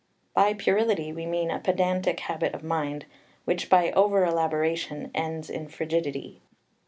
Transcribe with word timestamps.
By 0.33 0.55
puerility 0.55 1.13
we 1.13 1.27
mean 1.27 1.51
a 1.51 1.59
pedantic 1.59 2.21
habit 2.21 2.55
of 2.55 2.63
mind, 2.63 3.05
which 3.45 3.69
by 3.69 3.91
over 3.91 4.25
elaboration 4.25 5.11
ends 5.13 5.47
in 5.47 5.67
frigidity. 5.67 6.41